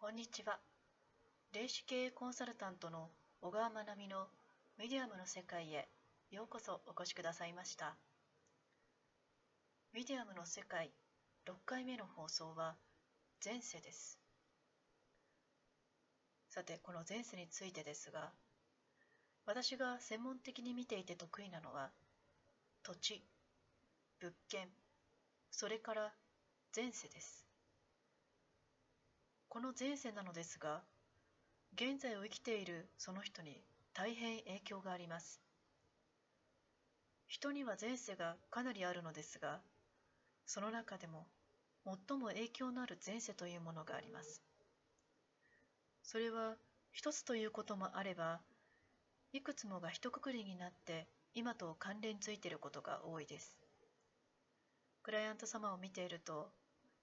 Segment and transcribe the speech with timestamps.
[0.00, 0.58] こんにちは。
[1.52, 3.10] 霊視経営コンサルタントの
[3.42, 4.28] 小川まなみの
[4.78, 5.90] メディアムの世界へ
[6.30, 7.98] ようこそお越しくださいました。
[9.92, 10.90] メディアムの世界
[11.46, 12.76] 6回目の放送は
[13.44, 14.18] 前世です。
[16.48, 18.30] さて、この前世についてですが、
[19.44, 21.90] 私が専門的に見ていて得意なのは
[22.82, 23.22] 土地、
[24.18, 24.66] 物件、
[25.50, 26.10] それから
[26.74, 27.49] 前世です。
[29.50, 30.80] この前世なのですが、
[31.74, 33.60] 現在を生きているその人に
[33.92, 35.40] 大変影響があります。
[37.26, 39.58] 人には前世がかなりあるのですが、
[40.46, 41.26] その中でも
[41.84, 44.40] 最も影響のある前世というものがあります。
[46.04, 46.54] それは
[46.92, 48.38] 一つということもあれば、
[49.32, 53.58] いくつもが一括りになって今と関連ついていることが多いです。
[55.02, 56.52] クライアント様を見ていると、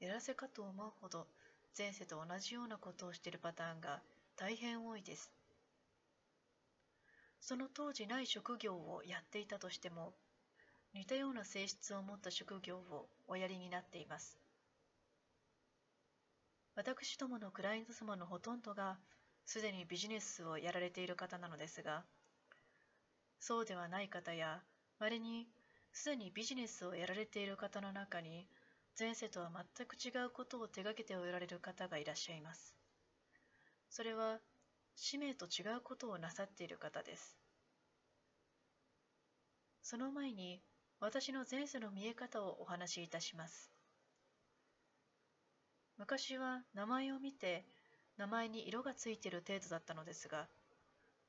[0.00, 1.26] やらせかと思うほど
[1.76, 4.02] 前世と同じようなことをしているパターンが
[4.36, 5.32] 大変多いです。
[7.40, 10.14] その当時ない職業をやっていたとしても、
[10.94, 14.38] 似たような性質を持った職業をおやりになっています。
[16.74, 18.98] 私どものクライアント様のほとんどが
[19.44, 22.04] すでにビジネスをやられている方なのですが、
[23.40, 24.62] そうではない方や、
[24.98, 25.48] 稀に
[25.92, 28.46] すでにビジネスをやられている方の中に、
[28.98, 32.76] 前世とは全く違うことを手がけておられる方がいらっしゃいます。
[33.88, 34.40] それは、
[34.94, 37.36] 使命と違うことをなさっている方です。
[39.82, 40.62] その前に、
[41.00, 43.72] 私の前世の見え方をお話しいたします。
[45.96, 47.66] 昔は名前を見て、
[48.16, 50.48] 名前に色がついている程度だったのですが、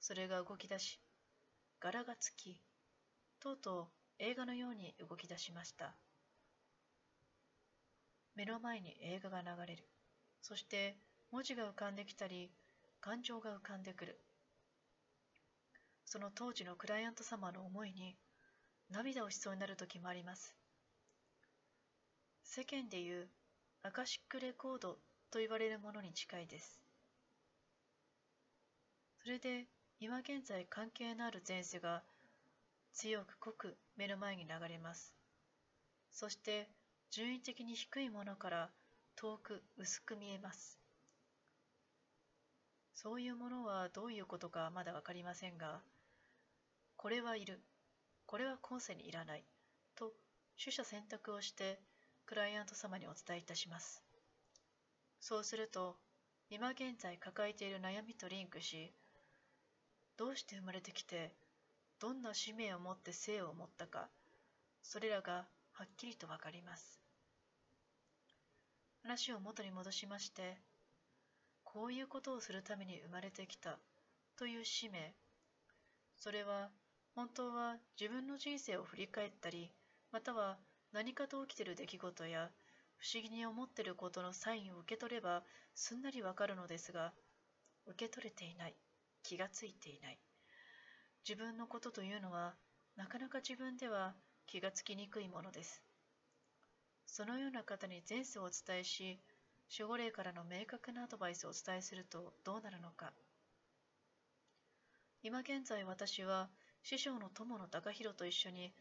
[0.00, 1.00] それが動き出し、
[1.80, 2.60] 柄がつき、
[3.40, 5.96] とうとう映画のように動き出しました。
[8.36, 9.88] 目の前に映画が流れる。
[10.42, 10.96] そして
[11.32, 12.50] 文字が浮かんできたり、
[13.00, 14.20] 感情が浮かんでくる。
[16.04, 18.14] その当時のクライアント様の思いに
[18.90, 20.54] 涙をしそうになる時もあります。
[22.44, 23.28] 世間でいう
[23.82, 24.98] アカシックレコード
[25.30, 26.80] と言われるものに近いです。
[29.22, 29.66] それで
[29.98, 32.02] 今現在関係のある前世が
[32.92, 35.14] 強く濃く目の前に流れます。
[36.12, 36.68] そして
[37.10, 38.70] 順位的に低いものから
[39.14, 40.78] 遠く薄く見えます。
[42.92, 45.80] そういうものはどういうことかまだわかりませんが、
[46.96, 47.60] これはいる、
[48.26, 49.44] これは今世にいらない、
[49.94, 50.12] と
[50.58, 51.78] 取捨選択をして
[52.26, 54.02] クライアント様にお伝えいたします。
[55.20, 55.96] そうすると、
[56.50, 58.92] 今現在抱えている悩みとリンクし、
[60.16, 61.34] どうして生まれてきて、
[62.00, 64.08] どんな使命を持って生を持ったか、
[64.82, 65.46] それらが
[65.78, 66.98] はっきりとわかります。
[69.02, 70.56] 話を元に戻しまして、
[71.64, 73.78] こういうことをするために生まれてきた
[74.38, 75.12] という使命、
[76.16, 76.70] それは
[77.14, 79.70] 本当は自分の人生を振り返ったり、
[80.12, 80.56] または
[80.92, 82.48] 何かと起きている出来事や
[82.96, 85.42] 不思議に思っていることのサインを受け取れば
[85.74, 87.12] すんなりわかるのですが、
[87.84, 88.74] 受け取れていない、
[89.22, 90.18] 気がついていない。
[91.28, 92.54] 自分のことというのは
[92.96, 94.14] なかなか自分では
[94.46, 95.82] 気がつきにくいものです。
[97.04, 99.18] そのような方に前世をお伝えし、
[99.78, 103.12] 守護霊からの明確なアドバイスをお伝えするとどうなるのか。
[105.22, 106.48] 今現在私は
[106.82, 108.72] 師匠の友野隆弘と一緒に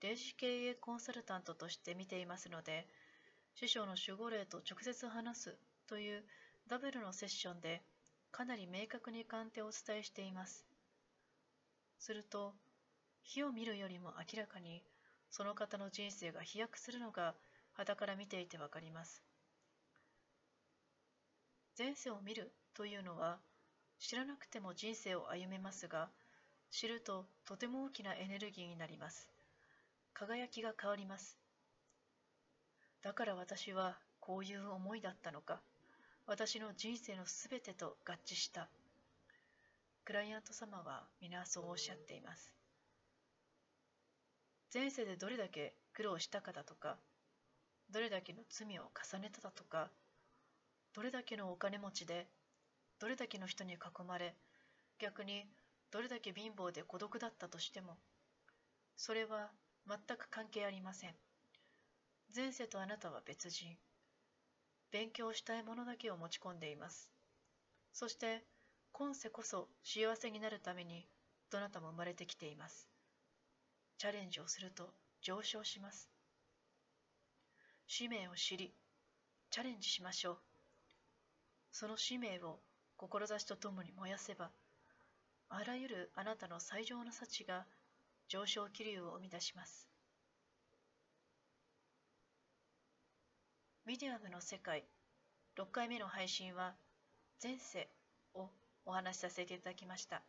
[0.00, 2.88] 霊視経営コンサルタントとして見ていますので、
[3.54, 5.56] 師匠の守護霊と直接話す
[5.86, 6.24] という
[6.66, 7.82] ダブルのセッションで
[8.32, 10.66] かなり明確に鑑定をお伝えしています。
[11.98, 12.54] すると、
[13.22, 14.82] 火を見るよりも明らかに
[15.32, 17.34] その方の人生が飛躍するのが
[17.74, 19.24] 傍から見ていてわかります。
[21.76, 23.38] 前世を見るというのは
[23.98, 26.10] 知らなくても人生を歩めますが、
[26.70, 29.26] 知るととても大きなエネルギーになります。
[30.12, 31.38] 輝きが変わります。
[33.00, 35.62] だから私はこういう思いだったのか、
[36.26, 38.68] 私の人生のすべてと合致した。
[40.04, 42.61] クライアント様は皆そうおっしゃっています。
[44.74, 46.96] 前世でどれだけ苦労したかだとか、
[47.90, 49.90] どれだけの罪を重ねただとか、
[50.94, 52.26] どれだけのお金持ちで、
[52.98, 53.78] どれだけの人に囲
[54.08, 54.34] まれ、
[54.98, 55.44] 逆に
[55.90, 57.98] どれだけ貧乏で孤独だったとしても、
[58.96, 59.50] それは
[59.86, 61.14] 全く関係ありません。
[62.34, 63.76] 前世とあなたは別人。
[64.90, 67.12] 勉強したいものだけを持ち込んでいます。
[67.92, 68.42] そして、
[68.92, 71.06] 今世こそ幸せになるために、
[71.50, 72.88] どなたも生まれてきています。
[74.02, 74.90] チャレンジをすると
[75.20, 76.10] 上昇します。
[77.86, 78.74] 使命を知り、
[79.48, 80.38] チャレンジしましょう。
[81.70, 82.58] その使命を
[82.96, 84.50] 志とともに燃やせば、
[85.50, 87.64] あらゆるあなたの最上の幸が
[88.26, 89.88] 上昇気流を生み出します。
[93.86, 94.82] ミディアムの世界
[95.56, 96.74] 6回目の配信は
[97.40, 97.88] 前世
[98.34, 98.48] を
[98.84, 100.22] お話しさせていただきました。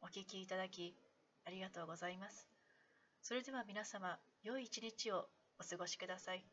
[0.00, 0.96] お聞きいただき
[1.44, 2.51] ありがとうございます。
[3.22, 5.28] それでは皆様、良い一日を
[5.60, 6.44] お過ごしください。